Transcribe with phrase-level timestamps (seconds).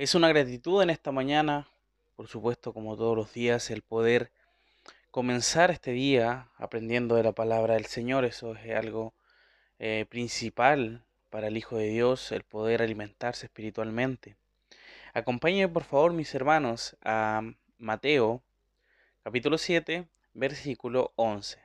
[0.00, 1.68] Es una gratitud en esta mañana,
[2.16, 4.32] por supuesto, como todos los días, el poder
[5.10, 8.24] comenzar este día aprendiendo de la palabra del Señor.
[8.24, 9.12] Eso es algo
[9.78, 14.36] eh, principal para el Hijo de Dios, el poder alimentarse espiritualmente.
[15.12, 17.42] Acompáñenme, por favor, mis hermanos, a
[17.76, 18.42] Mateo,
[19.22, 21.58] capítulo 7, versículo 11.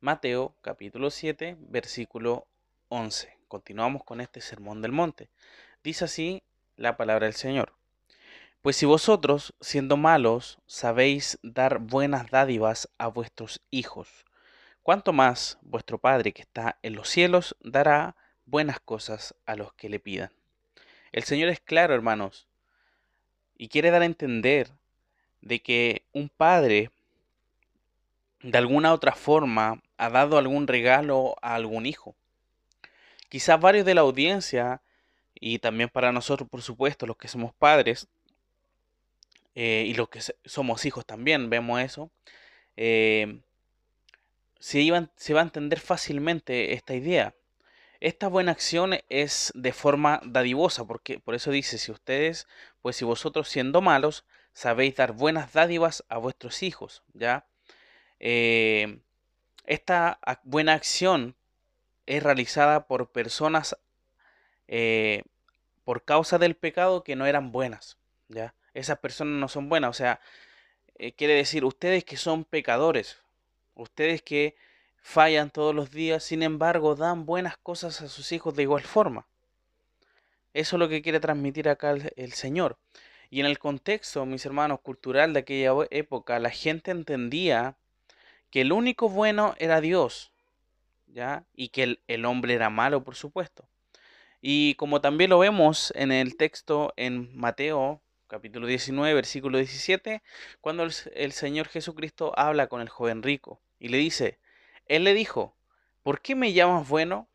[0.00, 2.48] Mateo, capítulo 7, versículo
[2.88, 3.38] 11.
[3.46, 5.28] Continuamos con este sermón del monte.
[5.84, 6.42] Dice así
[6.76, 7.72] la palabra del Señor.
[8.62, 14.24] Pues si vosotros, siendo malos, sabéis dar buenas dádivas a vuestros hijos,
[14.82, 19.88] ¿cuánto más vuestro Padre que está en los cielos dará buenas cosas a los que
[19.88, 20.32] le pidan?
[21.12, 22.48] El Señor es claro, hermanos,
[23.56, 24.72] y quiere dar a entender
[25.40, 26.90] de que un padre
[28.42, 32.16] de alguna otra forma ha dado algún regalo a algún hijo.
[33.28, 34.82] Quizás varios de la audiencia
[35.40, 38.08] y también para nosotros, por supuesto, los que somos padres
[39.54, 42.10] eh, y los que somos hijos también, vemos eso,
[42.76, 43.40] eh,
[44.58, 47.34] se, se va a entender fácilmente esta idea.
[48.00, 52.46] Esta buena acción es de forma dadivosa, porque por eso dice, si ustedes,
[52.82, 57.46] pues si vosotros siendo malos, sabéis dar buenas dádivas a vuestros hijos, ¿ya?
[58.20, 58.98] Eh,
[59.66, 61.36] esta buena acción
[62.06, 63.76] es realizada por personas
[64.68, 65.22] eh,
[65.84, 67.96] por causa del pecado que no eran buenas.
[68.28, 68.54] ¿ya?
[68.74, 69.90] Esas personas no son buenas.
[69.90, 70.20] O sea,
[70.96, 73.18] eh, quiere decir, ustedes que son pecadores,
[73.74, 74.56] ustedes que
[75.00, 79.26] fallan todos los días, sin embargo, dan buenas cosas a sus hijos de igual forma.
[80.54, 82.78] Eso es lo que quiere transmitir acá el, Señor.
[83.30, 87.76] Y en el contexto, mis hermanos, cultural de aquella época, la gente entendía
[88.50, 90.32] que el único bueno era Dios,
[91.08, 91.44] ¿ya?
[91.54, 93.68] Y que el hombre era malo, por supuesto.
[94.40, 100.22] Y como también lo vemos en el texto en Mateo capítulo 19, versículo 17,
[100.60, 104.38] cuando el, Señor Jesucristo habla con el joven rico y le dice,
[104.86, 105.56] Él le dijo,
[106.02, 107.28] ¿por qué me llamas bueno?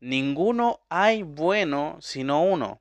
[0.00, 2.80] Ninguno hay bueno sino uno,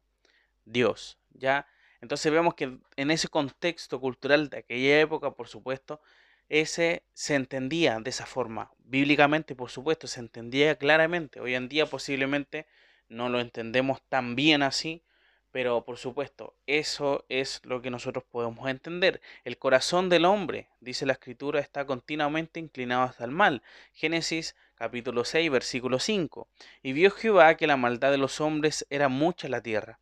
[0.65, 1.17] Dios.
[1.31, 1.67] ¿Ya?
[2.01, 6.01] Entonces vemos que en ese contexto cultural de aquella época, por supuesto,
[6.47, 8.71] ese se entendía de esa forma.
[8.79, 11.39] Bíblicamente, por supuesto, se entendía claramente.
[11.39, 12.67] Hoy en día posiblemente
[13.09, 15.03] no lo entendemos tan bien así,
[15.51, 19.19] pero por supuesto, eso es lo que nosotros podemos entender.
[19.43, 23.63] El corazón del hombre, dice la escritura, está continuamente inclinado hasta el mal.
[23.91, 26.47] Génesis capítulo 6, versículo 5.
[26.83, 29.99] Y vio Jehová que la maldad de los hombres era mucha en la tierra,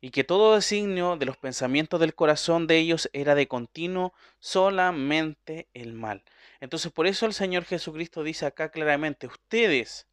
[0.00, 5.68] y que todo designio de los pensamientos del corazón de ellos era de continuo solamente
[5.74, 6.22] el mal.
[6.60, 10.06] Entonces por eso el Señor Jesucristo dice acá claramente, ustedes,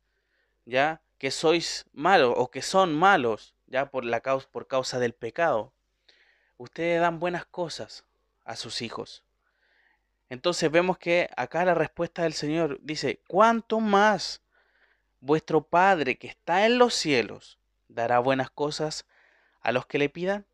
[0.66, 5.14] ya, que sois malos o que son malos ya por, la causa, por causa del
[5.14, 5.74] pecado,
[6.58, 8.06] ustedes dan buenas cosas
[8.46, 9.24] a sus hijos.
[10.30, 14.42] Entonces vemos que acá la respuesta del Señor dice, ¿cuánto más
[15.20, 19.06] vuestro Padre que está en los cielos dará buenas cosas
[19.62, 20.46] a los que le pidan?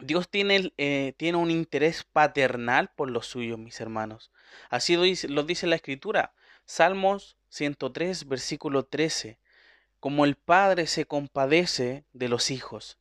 [0.00, 4.32] Dios tiene, eh, tiene un interés paternal por los suyos, mis hermanos.
[4.68, 6.32] Así lo dice, lo dice la Escritura.
[6.64, 9.38] Salmos 103, versículo 13
[10.04, 12.98] como el Padre se compadece de los hijos,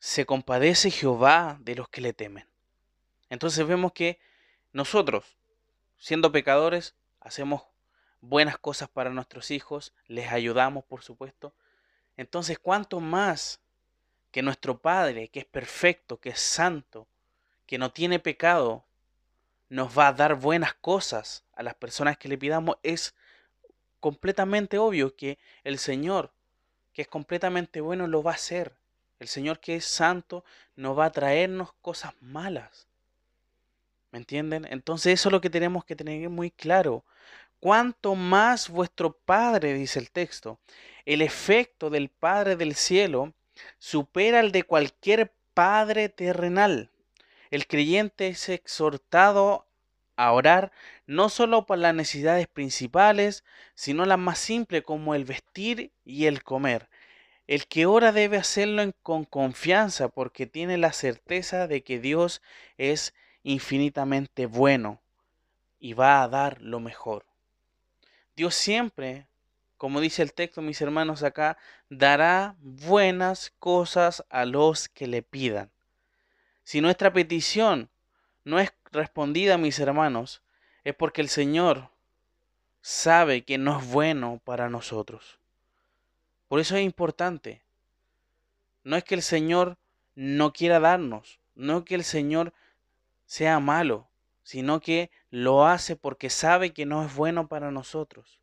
[0.00, 2.44] se compadece Jehová de los que le temen.
[3.30, 4.18] Entonces vemos que
[4.72, 5.36] nosotros,
[5.96, 7.62] siendo pecadores, hacemos
[8.20, 11.54] buenas cosas para nuestros hijos, les ayudamos, por supuesto.
[12.16, 13.60] Entonces, ¿cuánto más
[14.32, 17.06] que nuestro Padre, que es perfecto, que es santo,
[17.64, 18.84] que no tiene pecado,
[19.68, 22.76] nos va a dar buenas cosas a las personas que le pidamos?
[22.82, 23.14] Es
[24.00, 26.32] completamente obvio que el Señor,
[26.92, 28.72] que es completamente bueno, lo va a hacer.
[29.18, 30.44] El Señor que es santo
[30.76, 32.86] no va a traernos cosas malas.
[34.12, 34.66] ¿Me entienden?
[34.70, 37.04] Entonces eso es lo que tenemos que tener muy claro.
[37.60, 40.58] Cuanto más vuestro Padre, dice el texto,
[41.04, 43.32] el efecto del Padre del cielo
[43.78, 46.90] supera el de cualquier Padre terrenal.
[47.50, 49.65] El creyente es exhortado
[50.16, 50.72] a orar
[51.06, 56.42] no solo por las necesidades principales, sino las más simples como el vestir y el
[56.42, 56.88] comer.
[57.46, 62.42] El que ora debe hacerlo con confianza porque tiene la certeza de que Dios
[62.76, 63.14] es
[63.44, 65.00] infinitamente bueno
[65.78, 67.24] y va a dar lo mejor.
[68.34, 69.26] Dios siempre,
[69.76, 71.56] como dice el texto, mis hermanos acá,
[71.88, 75.70] dará buenas cosas a los que le pidan.
[76.64, 77.88] Si nuestra petición
[78.44, 80.42] no es respondida, mis hermanos,
[80.82, 81.90] es porque el Señor
[82.80, 85.38] sabe que no es bueno para nosotros.
[86.48, 87.62] Por eso es importante.
[88.84, 89.78] No es que el Señor
[90.14, 92.52] no quiera darnos, no que el Señor
[93.26, 94.08] sea malo,
[94.42, 98.40] sino que lo hace porque sabe que no es bueno para nosotros.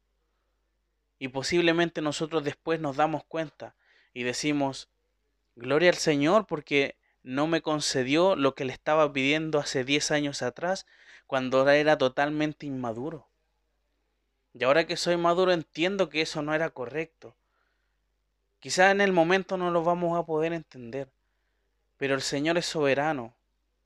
[1.17, 3.75] Y posiblemente nosotros después nos damos cuenta
[4.13, 4.89] y decimos,
[5.55, 10.41] gloria al Señor porque no me concedió lo que le estaba pidiendo hace 10 años
[10.41, 10.85] atrás,
[11.25, 13.27] cuando era totalmente inmaduro.
[14.53, 17.35] Y ahora que soy maduro entiendo que eso no era correcto.
[18.59, 21.09] Quizás en el momento no lo vamos a poder entender,
[21.97, 23.33] pero el Señor es soberano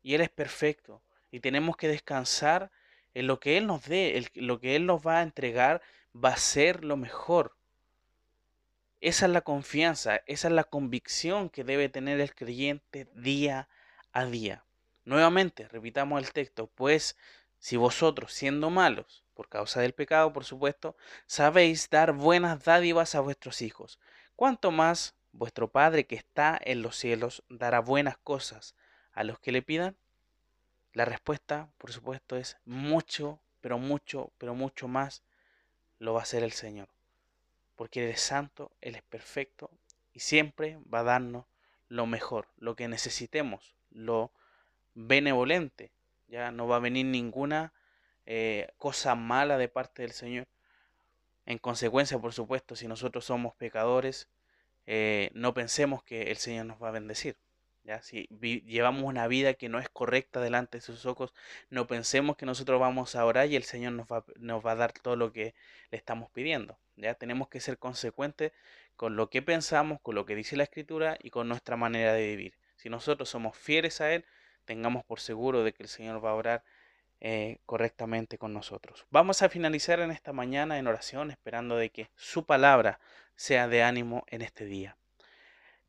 [0.03, 1.01] y Él es perfecto
[1.31, 2.71] y tenemos que descansar
[3.13, 5.81] en lo que Él nos dé, lo que Él nos va a entregar
[6.13, 7.56] va a ser lo mejor.
[8.99, 13.69] Esa es la confianza, esa es la convicción que debe tener el creyente día
[14.11, 14.63] a día.
[15.05, 17.15] Nuevamente, repitamos el texto, pues
[17.59, 20.97] si vosotros, siendo malos, por causa del pecado, por supuesto,
[21.27, 23.99] sabéis dar buenas dádivas a vuestros hijos,
[24.35, 28.73] cuanto más vuestro Padre que está en los cielos dará buenas cosas
[29.13, 29.95] a los que le pidan.
[30.93, 35.21] La respuesta, por supuesto, es mucho, pero mucho, pero mucho más
[35.99, 36.96] lo va a hacer el Señor
[37.77, 39.71] porque Él es santo, Él es perfecto
[40.11, 41.45] y siempre va a darnos
[41.87, 44.31] lo mejor, lo que necesitemos, lo
[44.93, 45.91] benevolente.
[46.27, 47.71] Ya no va a venir ninguna
[48.25, 50.47] eh, cosa mala de parte del Señor.
[51.45, 54.27] En consecuencia, por supuesto, si nosotros somos pecadores,
[54.85, 57.37] eh, no pensemos que el Señor nos va a bendecir.
[58.01, 58.27] Si
[58.65, 61.33] llevamos una vida que no es correcta delante de sus ojos,
[61.69, 64.75] no pensemos que nosotros vamos a orar y el Señor nos va, nos va a
[64.75, 65.55] dar todo lo que
[65.91, 66.77] le estamos pidiendo.
[66.97, 67.13] ¿ya?
[67.13, 68.51] Tenemos que ser consecuentes
[68.97, 72.27] con lo que pensamos, con lo que dice la Escritura y con nuestra manera de
[72.27, 72.53] vivir.
[72.75, 74.25] Si nosotros somos fieles a Él,
[74.65, 76.63] tengamos por seguro de que el Señor va a orar
[77.21, 79.05] eh, correctamente con nosotros.
[79.09, 82.99] Vamos a finalizar en esta mañana en oración, esperando de que su palabra
[83.35, 84.97] sea de ánimo en este día.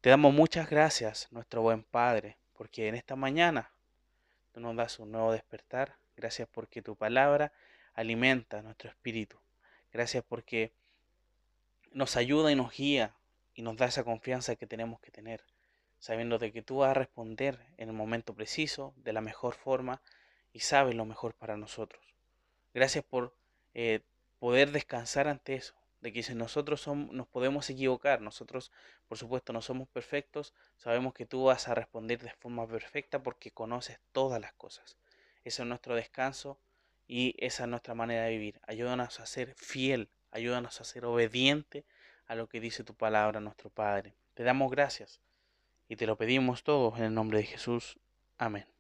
[0.00, 3.72] Te damos muchas gracias, nuestro buen Padre, porque en esta mañana
[4.52, 5.96] tú nos das un nuevo despertar.
[6.16, 7.52] Gracias porque tu palabra
[7.94, 9.40] alimenta nuestro espíritu.
[9.92, 10.70] Gracias porque
[11.90, 13.16] nos ayuda y nos guía
[13.54, 15.42] y nos da esa confianza que tenemos que tener,
[15.98, 20.00] sabiendo de que tú vas a responder en el momento preciso, de la mejor forma
[20.52, 22.14] y sabes lo mejor para nosotros.
[22.72, 23.34] Gracias por
[23.74, 24.02] eh,
[24.38, 28.72] poder descansar ante eso, de que nosotros somos, nos podemos equivocar, nosotros
[29.08, 33.50] por supuesto no somos perfectos, sabemos que tú vas a responder de forma perfecta porque
[33.50, 34.96] conoces todas las cosas.
[35.44, 36.58] Ese es nuestro descanso
[37.06, 38.60] y esa es nuestra manera de vivir.
[38.66, 41.84] Ayúdanos a ser fiel, ayúdanos a ser obediente
[42.26, 44.14] a lo que dice tu palabra, nuestro Padre.
[44.34, 45.20] Te damos gracias
[45.88, 47.98] y te lo pedimos todos en el nombre de Jesús.
[48.36, 48.77] Amén.